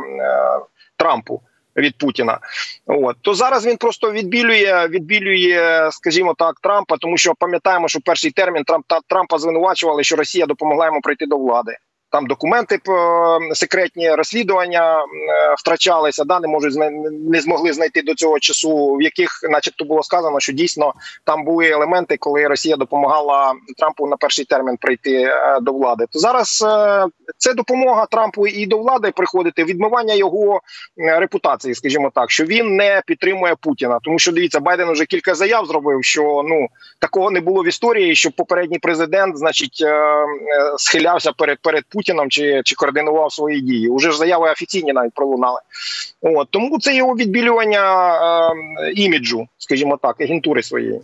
Трампу. 0.98 1.42
Від 1.76 1.98
Путіна, 1.98 2.40
от 2.86 3.16
то 3.22 3.34
зараз 3.34 3.66
він 3.66 3.78
просто 3.78 4.12
відбілює, 4.12 4.88
відбілює, 4.88 5.90
скажімо 5.92 6.36
так, 6.38 6.60
Трампа, 6.62 6.98
тому 6.98 7.18
що 7.18 7.34
пам'ятаємо, 7.40 7.88
що 7.88 8.00
перший 8.06 8.32
термін 8.32 8.64
Трамп 8.64 8.86
Трампа 9.08 9.38
звинувачували, 9.38 10.04
що 10.04 10.16
Росія 10.16 10.46
допомогла 10.46 10.86
йому 10.86 11.02
прийти 11.02 11.26
до 11.26 11.38
влади 11.38 11.78
там 12.12 12.28
документи 12.28 12.76
е, 12.76 13.56
секретні 13.56 14.12
розслідування 14.12 15.00
е, 15.00 15.06
втрачалися, 15.58 16.24
да 16.24 16.40
не 16.40 16.48
можуть 16.48 16.76
не 17.12 17.42
змогли 17.42 17.74
знайти 17.74 18.02
до 18.02 18.16
цього 18.16 18.40
часу, 18.40 18.96
в 18.96 19.02
яких, 19.02 19.30
начебто, 19.50 19.86
було 19.86 20.04
сказано, 20.04 20.40
що 20.40 20.54
дійсно 20.54 20.94
там 21.24 21.44
були 21.44 21.70
елементи, 21.70 22.18
коли 22.18 22.48
Росія 22.48 22.76
допомагала 22.76 23.54
Трампу 23.78 24.08
на 24.08 24.18
перший 24.18 24.46
термін 24.46 24.78
прийти 24.78 25.14
е, 25.14 25.60
до 25.62 25.74
влади. 25.74 26.06
То 26.12 26.20
зараз 26.20 26.66
це 27.38 27.54
допомога 27.54 28.06
Трампу 28.06 28.48
і 28.48 28.66
до 28.66 28.78
влади 28.78 29.12
приходити, 29.12 29.64
відмивання 29.64 30.14
його 30.14 30.62
репутації, 30.98 31.76
скажімо 31.76 32.12
так, 32.16 32.32
що 32.32 32.46
він 32.46 32.76
не 32.76 33.02
підтримує 33.06 33.56
Путіна, 33.62 34.00
тому 34.04 34.20
що 34.20 34.32
дивіться, 34.32 34.60
Байден 34.60 34.92
вже 34.92 35.06
кілька 35.06 35.36
заяв 35.36 35.66
зробив, 35.66 36.04
що 36.04 36.44
ну 36.46 36.68
такого 37.00 37.32
не 37.32 37.42
було 37.42 37.64
в 37.64 37.68
історії, 37.68 38.16
щоб 38.16 38.34
попередній 38.34 38.80
президент, 38.80 39.38
значить, 39.38 39.84
схилявся 40.78 41.32
перед 41.32 41.60
перед 41.62 41.84
Путіним 41.90 41.99
Путіним 42.00 42.30
чи, 42.30 42.62
чи 42.66 42.76
координував 42.76 43.34
свої 43.34 43.62
дії. 43.62 43.90
Уже 43.90 44.12
ж 44.12 44.18
заяви 44.18 44.50
офіційні 44.52 44.94
навіть 44.94 45.14
пролунали. 45.14 45.60
От 46.22 46.48
тому 46.52 46.80
це 46.80 46.96
його 46.96 47.16
відбілювання 47.16 48.14
е, 48.52 48.92
іміджу, 48.92 49.48
скажімо 49.58 50.00
так, 50.02 50.22
агентури 50.22 50.64
своєї. 50.64 51.02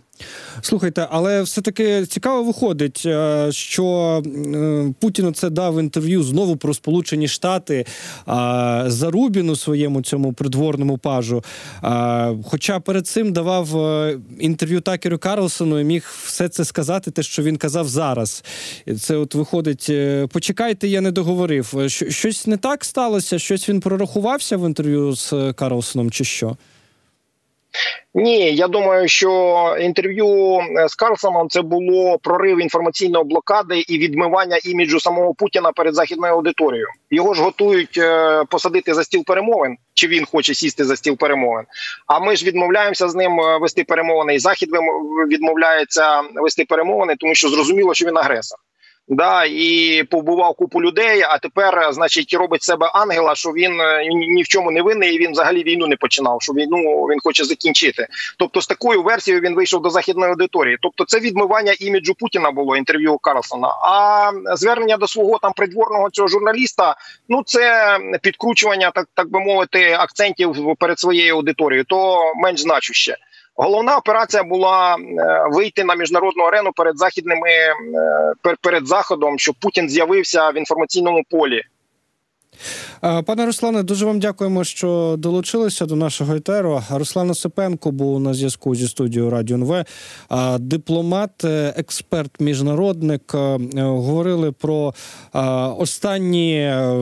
Слухайте, 0.60 1.08
але 1.10 1.42
все-таки 1.42 2.06
цікаво 2.06 2.42
виходить, 2.42 3.02
е, 3.06 3.48
що 3.52 4.22
е, 4.26 4.94
Путіну 5.00 5.32
це 5.32 5.50
дав 5.50 5.80
інтерв'ю 5.80 6.22
знову 6.22 6.56
про 6.56 6.74
Сполучені 6.74 7.28
Штати 7.28 7.86
а, 8.26 8.84
Зарубіну 8.86 9.56
своєму 9.56 10.02
цьому 10.02 10.32
придворному 10.32 10.98
пажу. 10.98 11.44
Хоча 12.44 12.80
перед 12.80 13.06
цим 13.06 13.32
давав 13.32 13.76
е, 13.76 14.18
інтерв'ю 14.38 14.80
Такеру 14.80 15.18
Карлсону 15.18 15.80
і 15.80 15.84
міг 15.84 16.12
все 16.24 16.48
це 16.48 16.64
сказати, 16.64 17.10
те, 17.10 17.22
що 17.22 17.42
він 17.42 17.56
казав 17.56 17.88
зараз. 17.88 18.44
Це 19.00 19.16
от 19.16 19.34
виходить, 19.34 19.86
е, 19.90 20.26
почекайте, 20.26 20.88
я 20.88 21.00
не 21.00 21.10
договорив. 21.10 21.74
Е, 21.78 21.88
Щось 21.88 22.46
не 22.46 22.56
так 22.56 22.84
сталося? 22.84 23.38
Щось 23.38 23.68
він 23.68 23.80
прорахувався 23.80 24.56
в 24.56 24.66
інтерв'ю 24.66 25.16
з 25.16 25.32
е, 25.32 25.52
Карлсоном, 25.52 26.10
чи 26.10 26.24
що? 26.24 26.56
Ні, 28.14 28.54
я 28.54 28.68
думаю, 28.68 29.08
що 29.08 29.76
інтерв'ю 29.80 30.58
е, 30.58 30.88
з 30.88 30.94
Карлсоном 30.94 31.48
це 31.48 31.62
було 31.62 32.18
прорив 32.18 32.62
інформаційної 32.62 33.24
блокади 33.24 33.84
і 33.88 33.98
відмивання 33.98 34.58
іміджу 34.64 35.00
самого 35.00 35.34
Путіна 35.34 35.72
перед 35.72 35.94
західною 35.94 36.32
аудиторією. 36.32 36.86
Його 37.10 37.34
ж 37.34 37.42
готують 37.42 37.98
е, 37.98 38.44
посадити 38.44 38.94
за 38.94 39.04
стіл 39.04 39.24
перемовин, 39.24 39.76
чи 39.94 40.06
він 40.06 40.24
хоче 40.24 40.54
сісти 40.54 40.84
за 40.84 40.96
стіл 40.96 41.16
перемовин. 41.16 41.64
А 42.06 42.20
ми 42.20 42.36
ж 42.36 42.44
відмовляємося 42.44 43.08
з 43.08 43.14
ним 43.14 43.40
е, 43.40 43.58
вести 43.58 43.84
перемовини. 43.84 44.34
І 44.34 44.38
захід 44.38 44.68
відмовляється 45.28 46.22
вести 46.34 46.64
перемовини, 46.64 47.14
тому 47.18 47.34
що 47.34 47.48
зрозуміло, 47.48 47.94
що 47.94 48.06
він 48.06 48.18
агресор. 48.18 48.58
Да, 49.08 49.44
і 49.44 50.02
повбивав 50.10 50.54
купу 50.54 50.82
людей. 50.82 51.22
А 51.22 51.38
тепер, 51.38 51.78
е, 51.78 51.92
значить, 51.92 52.34
робить 52.34 52.62
себе 52.62 52.90
ангела, 52.94 53.34
що 53.34 53.50
він 53.50 53.80
е, 53.80 54.06
ні 54.06 54.42
в 54.42 54.48
чому 54.48 54.70
не 54.70 54.82
винний, 54.82 55.14
і 55.14 55.18
він 55.18 55.32
взагалі 55.32 55.62
війну 55.62 55.86
не 55.86 55.96
починав. 55.96 56.42
Що 56.42 56.52
війну 56.52 56.78
він 57.10 57.18
хоче 57.24 57.44
закінчити. 57.44 58.06
Тобто, 58.38 58.60
з 58.60 58.66
такою 58.66 59.02
версією 59.02 59.42
він 59.42 59.54
вийшов 59.54 59.82
до 59.82 59.90
західної 59.90 60.30
аудиторії. 60.30 60.78
Тобто, 60.82 61.04
це 61.04 61.20
відмивання 61.20 61.74
іміджу 61.80 62.14
Путіна 62.18 62.50
було 62.50 62.76
інтерв'ю 62.76 63.18
Карлсона. 63.18 63.68
А 63.68 64.30
звернення 64.56 64.96
до 64.96 65.08
свого 65.08 65.38
там 65.38 65.52
придворного 65.52 66.10
цього 66.10 66.28
журналіста, 66.28 66.96
ну 67.28 67.42
це 67.46 67.98
підкручування, 68.22 68.90
так 68.90 69.08
так 69.14 69.30
би 69.30 69.40
мовити, 69.40 69.92
акцентів 69.92 70.56
перед 70.78 70.98
своєю 70.98 71.34
аудиторією. 71.34 71.84
То 71.84 72.32
менш 72.36 72.60
значуще. 72.60 73.16
Головна 73.56 73.96
операція 73.96 74.42
була 74.42 74.96
е, 74.96 74.98
вийти 75.50 75.84
на 75.84 75.94
міжнародну 75.94 76.44
арену 76.44 76.72
перед 76.72 76.98
західними 76.98 77.50
е, 77.50 77.74
пер- 78.42 78.56
перед 78.62 78.86
заходом, 78.86 79.38
щоб 79.38 79.54
Путін 79.60 79.88
з'явився 79.90 80.50
в 80.50 80.56
інформаційному 80.56 81.22
полі. 81.30 81.62
Е, 83.06 83.22
Пане 83.22 83.46
Руслане, 83.46 83.82
дуже 83.82 84.06
вам 84.06 84.20
дякуємо, 84.20 84.64
що 84.64 85.14
долучилися 85.18 85.86
до 85.86 85.96
нашого 85.96 86.34
етеру. 86.34 86.82
Руслан 86.90 87.30
Осипенко 87.30 87.90
був 87.90 88.20
на 88.20 88.34
зв'язку 88.34 88.74
зі 88.74 88.88
студією 88.88 89.30
Радіо 89.30 89.56
НВ. 89.56 89.84
А, 90.28 90.58
Дипломат, 90.58 91.44
е, 91.44 91.74
експерт, 91.76 92.40
міжнародник. 92.40 93.34
Е, 93.34 93.38
е, 93.38 93.82
Говорили 93.82 94.52
про 94.52 94.94
е, 95.34 95.40
останні 95.78 96.54
е, 96.54 96.96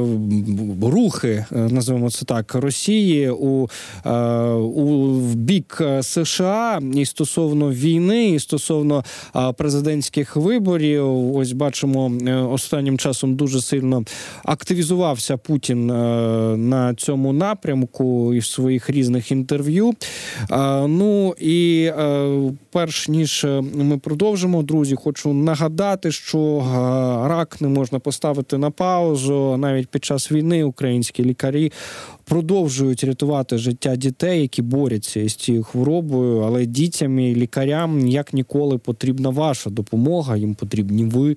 рухи, 0.83 1.45
е, 1.53 1.59
називаємо 1.59 2.11
це 2.11 2.25
так, 2.25 2.55
Росії 2.55 3.31
у, 3.31 3.69
е, 4.07 4.11
у 4.53 5.19
бік 5.21 5.79
е, 5.81 6.03
США 6.03 6.81
і 6.95 7.07
стосовно 7.07 7.71
війни, 7.71 8.29
і 8.31 8.41
стосовно 8.41 9.05
е, 9.37 9.53
президентських 9.53 10.37
виборів. 10.37 11.37
Ось 11.37 11.53
бачимо 11.53 12.13
е, 12.27 12.35
останнім 12.35 12.99
часом 12.99 13.37
дуже 13.37 13.61
сильно 13.61 14.05
активізувався 14.45 15.37
Путін 15.37 15.91
е, 15.91 15.94
на 16.57 16.95
цьому 16.95 17.33
напрямку 17.33 18.35
і 18.35 18.39
в 18.39 18.47
своїх 18.47 18.91
різних 18.91 19.31
інтерв'ю. 19.31 19.95
Е, 20.51 20.87
Ну 20.89 21.35
і 21.39 21.91
е, 21.99 22.53
перш 22.73 23.09
ніж 23.09 23.45
е, 23.45 23.63
ми 23.75 23.99
продовжимо, 23.99 24.63
друзі, 24.63 24.95
хочу 24.95 25.33
нагадати, 25.33 26.13
що 26.13 26.39
е, 26.39 27.29
рак 27.29 27.61
не 27.61 27.69
можна 27.69 27.99
поставити 27.99 28.59
на 28.59 28.71
паузу. 28.71 29.57
Навіть 29.57 29.89
під 29.89 30.05
час 30.05 30.33
війни 30.33 30.65
українські 30.65 31.25
лікарі 31.25 31.73
продовжують 32.25 33.05
рятувати 33.05 33.59
життя 33.59 33.97
дітей, 33.97 34.41
які 34.41 34.63
борються 34.63 35.21
із 35.21 35.35
цією 35.35 35.65
хворобою. 35.65 36.41
Але 36.41 36.67
дітям 36.67 37.19
і 37.19 37.35
лікарям 37.35 38.07
як 38.07 38.33
ніколи 38.33 38.79
потрібна 38.79 39.29
ваша 39.29 39.71
допомога. 39.71 40.37
Їм 40.37 40.55
потрібні 40.55 41.05
ви. 41.05 41.37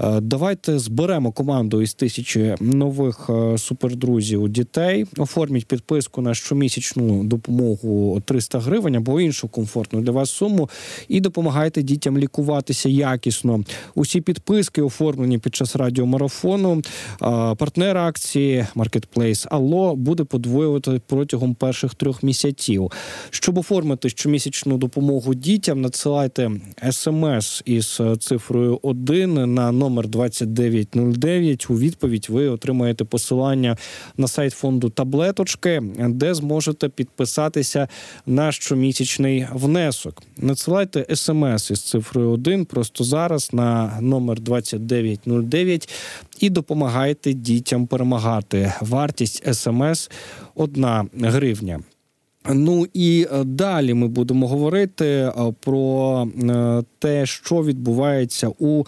Е, 0.00 0.20
Давайте 0.20 0.78
зберемо 0.78 1.32
команду 1.32 1.82
із 1.82 1.94
тисячі 1.94 2.54
нових 2.60 3.30
е, 3.30 3.58
супердрузів 3.58 4.48
дітей. 4.48 5.06
Оформіть 5.16 5.66
підписку 5.66 6.20
на 6.22 6.34
щомісячну 6.34 7.24
допомогу 7.24 8.22
300 8.24 8.58
гривень 8.58 8.96
або 8.96 9.20
іншу 9.20 9.48
комфортну 9.48 10.00
для 10.00 10.12
вас 10.12 10.30
суму, 10.30 10.70
і 11.08 11.20
допомагайте 11.20 11.82
дітям 11.82 12.18
лікуватися 12.18 12.88
якісно. 12.88 13.64
Усі 13.94 14.20
підписки 14.20 14.82
оформлені 14.82 15.38
під 15.38 15.54
час 15.54 15.76
радіомарафону. 15.76 16.76
Е, 16.76 17.54
Партнер 17.54 17.96
акції 17.98 18.66
Marketplace 18.76 19.46
Алло 19.50 19.96
буде 19.96 20.17
подвоювати 20.24 21.00
протягом 21.06 21.54
перших 21.54 21.94
трьох 21.94 22.22
місяців. 22.22 22.90
Щоб 23.30 23.58
оформити 23.58 24.08
щомісячну 24.08 24.78
допомогу 24.78 25.34
дітям, 25.34 25.80
надсилайте 25.80 26.50
смс 26.90 27.62
із 27.64 27.98
е, 28.00 28.16
цифрою 28.16 28.78
1 28.82 29.54
на 29.54 29.72
номер 29.72 30.08
2909. 30.08 31.70
У 31.70 31.74
відповідь 31.78 32.26
ви 32.30 32.48
отримаєте 32.48 33.04
посилання 33.04 33.76
на 34.16 34.28
сайт 34.28 34.52
фонду 34.52 34.90
таблеточки, 34.90 35.82
де 36.08 36.34
зможете 36.34 36.88
підписатися 36.88 37.88
на 38.26 38.52
щомісячний 38.52 39.46
внесок. 39.52 40.22
Надсилайте 40.36 41.16
смс 41.16 41.70
із 41.70 41.80
цифрою 41.82 42.30
1 42.30 42.64
просто 42.64 43.04
зараз 43.04 43.52
на 43.52 43.98
номер 44.00 44.40
2909 44.40 45.88
і 46.40 46.50
допомагайте 46.50 47.32
дітям 47.32 47.86
перемагати. 47.86 48.72
Вартість 48.80 49.54
смс 49.54 50.07
1 50.54 51.10
гривня. 51.14 51.80
Ну 52.54 52.86
і 52.94 53.26
е, 53.32 53.44
далі 53.44 53.94
ми 53.94 54.08
будемо 54.08 54.48
говорити 54.48 55.06
е, 55.06 55.32
про 55.60 56.28
е, 56.42 56.82
те, 56.98 57.26
що 57.26 57.64
відбувається 57.64 58.48
у 58.58 58.84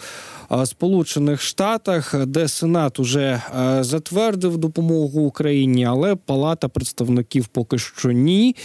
Сполучених 0.65 1.41
Штатах, 1.41 2.25
де 2.25 2.47
Сенат 2.47 2.99
уже 2.99 3.41
затвердив 3.79 4.57
допомогу 4.57 5.21
Україні, 5.21 5.85
але 5.85 6.15
Палата 6.15 6.67
представників 6.67 7.47
поки 7.47 7.77
що 7.77 8.11
ні. 8.11 8.55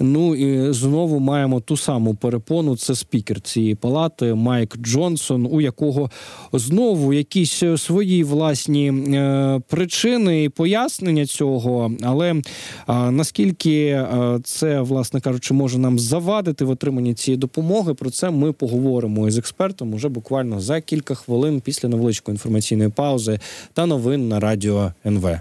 Ну 0.00 0.34
і 0.34 0.72
знову 0.72 1.18
маємо 1.18 1.60
ту 1.60 1.76
саму 1.76 2.14
перепону. 2.14 2.76
Це 2.76 2.94
спікер 2.94 3.40
цієї 3.40 3.74
палати 3.74 4.34
Майк 4.34 4.76
Джонсон, 4.76 5.48
у 5.50 5.60
якого 5.60 6.10
знову 6.52 7.12
якісь 7.12 7.62
свої 7.76 8.24
власні 8.24 8.92
причини 9.68 10.44
і 10.44 10.48
пояснення 10.48 11.26
цього. 11.26 11.92
Але 12.02 12.42
наскільки 13.10 14.06
це, 14.46 14.80
власне 14.80 15.20
кажучи, 15.20 15.54
може 15.54 15.78
нам 15.78 15.98
завадити 15.98 16.64
в 16.64 16.70
отриманні 16.70 17.14
цієї 17.14 17.38
допомоги, 17.38 17.94
про 17.94 18.10
це 18.10 18.30
ми 18.30 18.52
поговоримо 18.52 19.28
із 19.28 19.38
експертом 19.38 19.94
уже 19.94 20.08
буквально 20.08 20.60
за 20.60 20.80
кілька 20.80 21.14
хвилин 21.14 21.60
після 21.60 21.88
невеличкої 21.88 22.34
інформаційної 22.34 22.90
паузи 22.90 23.40
та 23.72 23.86
новин 23.86 24.28
на 24.28 24.40
радіо 24.40 24.92
НВ. 25.06 25.40